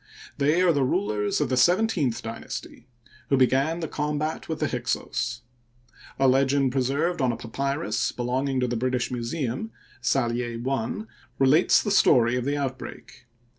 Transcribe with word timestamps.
They 0.39 0.63
are 0.63 0.73
the 0.73 0.83
rulers 0.83 1.41
of 1.41 1.49
the 1.49 1.57
seventeenth 1.57 2.23
dynasty 2.23 2.87
who 3.29 3.37
began 3.37 3.81
the 3.81 3.87
combat 3.87 4.49
with 4.49 4.57
the 4.59 4.67
Hyksos. 4.67 5.41
A 6.17 6.27
legend 6.27 6.71
preserved 6.71 7.21
on 7.21 7.31
a 7.31 7.37
papyrus 7.37 8.11
belonging 8.11 8.59
to 8.61 8.67
the 8.67 8.75
British 8.75 9.11
Museum 9.11 9.69
(Sallier 10.01 10.59
I) 10.67 11.03
relates 11.37 11.83
the 11.83 11.91
story 11.91 12.35
of 12.35 12.45
the 12.45 12.57
out 12.57 12.79
break. 12.79 13.27